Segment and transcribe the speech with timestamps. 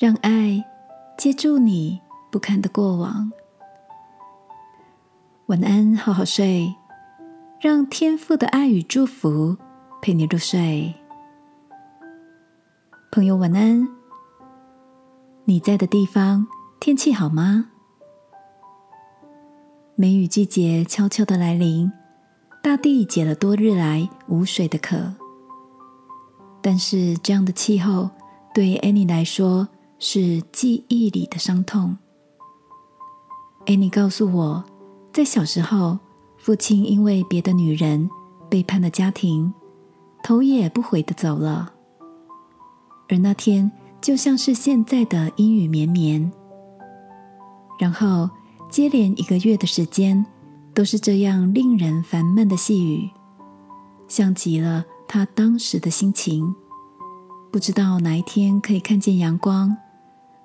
[0.00, 0.64] 让爱
[1.18, 2.00] 接住你
[2.32, 3.30] 不堪的过往。
[5.48, 6.74] 晚安，好好睡，
[7.60, 9.58] 让天父的爱与祝福
[10.00, 10.94] 陪你入睡。
[13.12, 13.86] 朋友，晚安。
[15.44, 16.46] 你在的地方
[16.80, 17.66] 天气好吗？
[19.96, 21.92] 梅雨季节悄悄的来临，
[22.62, 24.96] 大地解了多日来无水的渴。
[26.62, 28.08] 但是这样的气候
[28.54, 29.68] 对 Annie 来说
[30.00, 31.96] 是记忆里的伤痛。
[33.66, 34.64] a n 告诉我，
[35.12, 35.96] 在小时候，
[36.38, 38.10] 父亲因为别的女人
[38.50, 39.54] 背叛了家庭，
[40.24, 41.72] 头也不回的走了。
[43.08, 46.32] 而那天就像是现在的阴雨绵绵，
[47.78, 48.28] 然后。
[48.70, 50.24] 接连一个月的时间，
[50.72, 53.10] 都是这样令人烦闷的细雨，
[54.06, 56.54] 像极了他当时的心情。
[57.50, 59.76] 不知道哪一天可以看见阳光，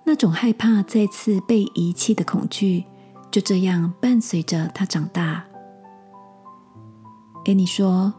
[0.06, 2.86] 那种害怕再次被遗弃的恐惧，
[3.31, 5.44] 就这样伴随着他长大。
[7.45, 8.14] 艾妮说：“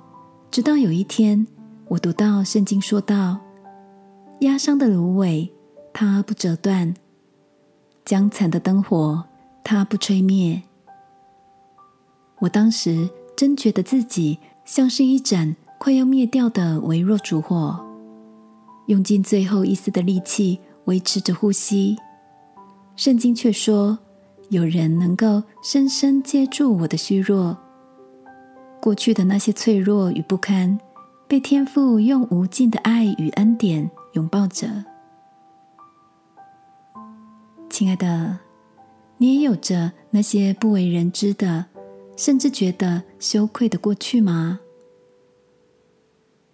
[0.51, 1.47] 直到有一天，
[1.89, 3.39] 我读到圣经说道：
[4.41, 5.51] 压伤的芦苇，
[5.93, 6.93] 它不折断；
[8.05, 9.25] 将残的灯火。”
[9.69, 10.63] 它不吹灭。
[12.39, 17.85] 我当时真觉得自己像是一盏快要灭掉的微弱烛火，
[18.87, 21.97] 用尽最后一丝的力气维持着呼吸。
[22.97, 23.97] 圣经却说，
[24.49, 27.57] 有人能够深深接住我的虚弱，
[28.81, 30.77] 过去的那些脆弱与不堪，
[31.29, 34.85] 被天父用无尽的爱与恩典拥抱着。
[37.71, 38.39] 亲爱的。
[39.19, 41.65] 你也有着那些不为人知的，
[42.19, 44.61] 甚至觉得羞愧的过去吗？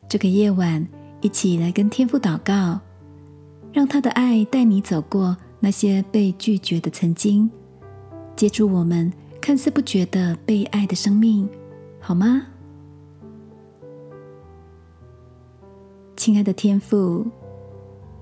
[0.08, 0.86] 这个夜晚，
[1.20, 2.78] 一起来跟天父祷告，
[3.72, 7.50] 让他的爱带你走过那些被拒绝的曾经，
[8.36, 9.10] 接住我们
[9.40, 11.48] 看似不觉得被爱的生命，
[11.98, 12.42] 好吗？
[16.16, 17.26] 亲爱的天父，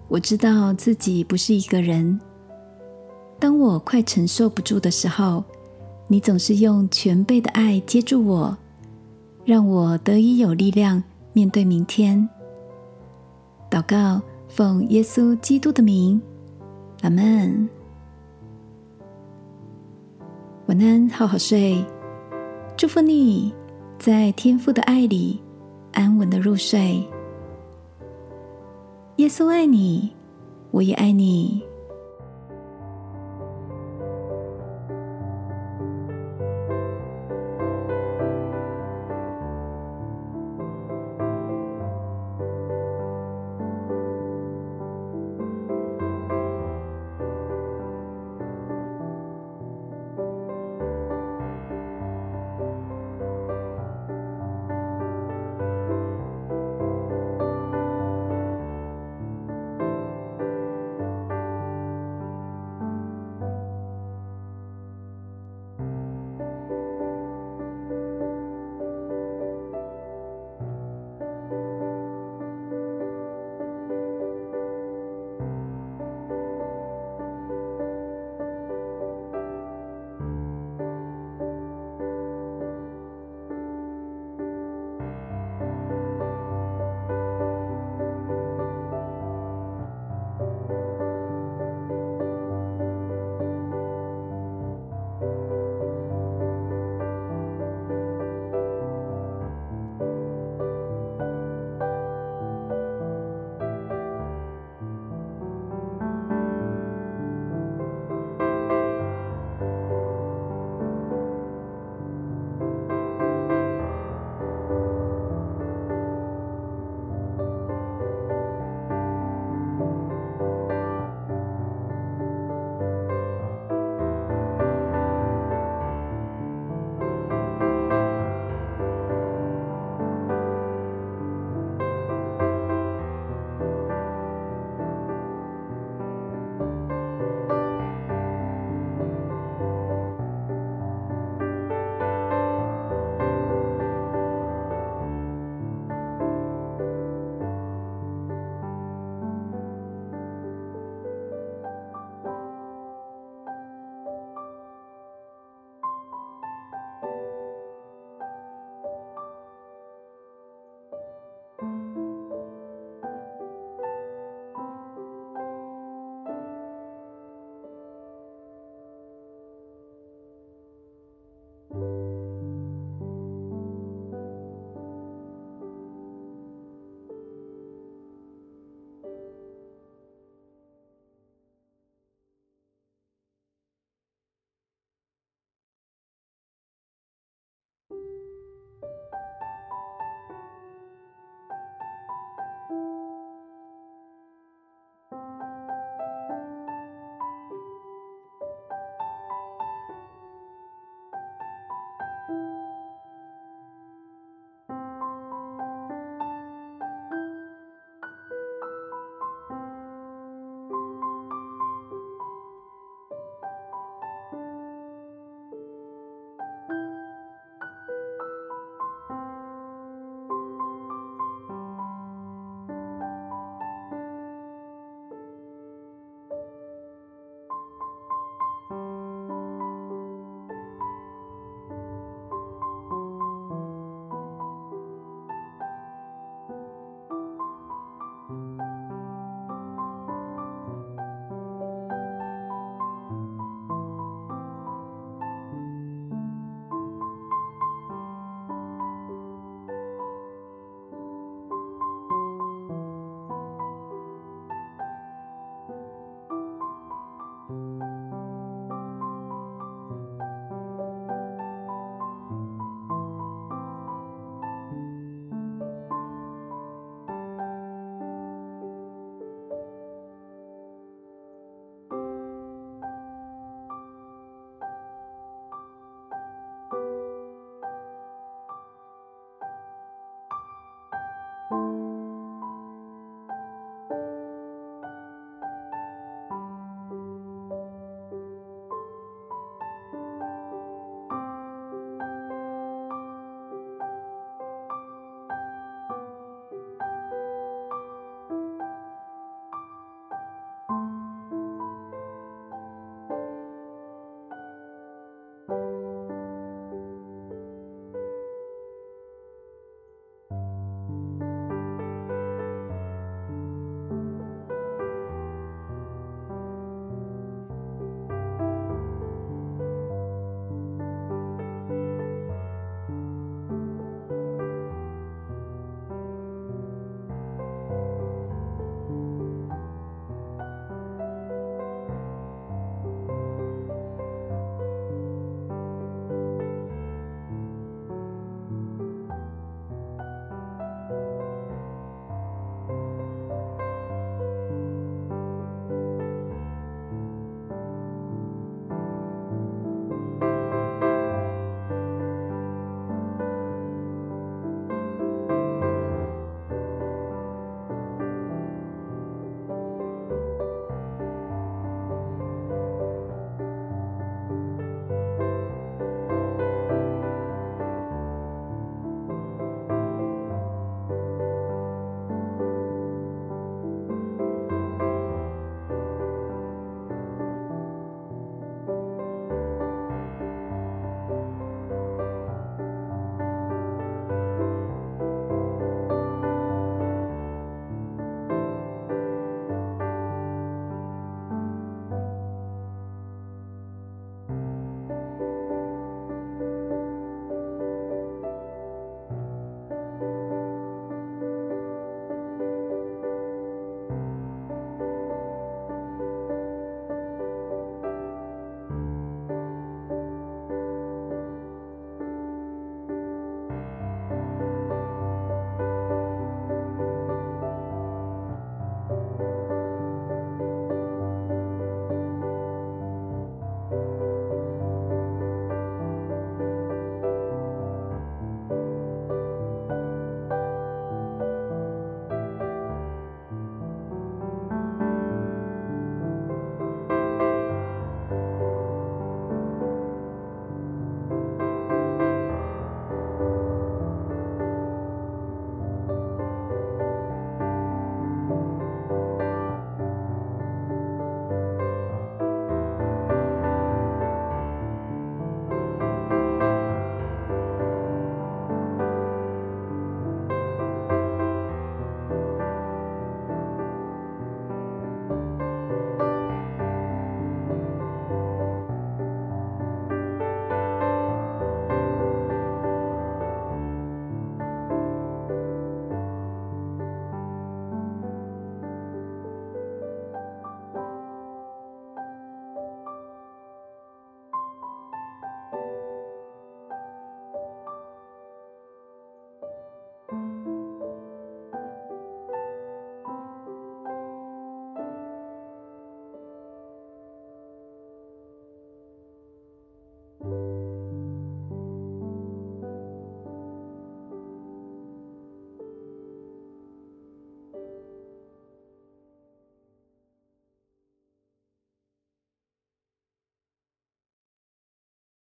[0.09, 2.19] 我知道自己不是一个人。
[3.39, 5.43] 当我快承受不住的时候，
[6.07, 8.57] 你总是用全备的爱接住我，
[9.45, 11.03] 让我得以有力量
[11.33, 12.29] 面对明天。
[13.71, 16.21] 祷告，奉耶稣基督的名，
[17.03, 17.69] 阿门。
[20.67, 21.85] 晚安，好好睡。
[22.77, 23.55] 祝福你
[23.97, 25.41] 在天父的爱里
[25.93, 27.01] 安稳的入睡。
[29.17, 30.11] 耶稣爱你，
[30.73, 31.63] 我也爱你。